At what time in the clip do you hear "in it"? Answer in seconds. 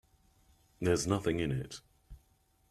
1.39-1.81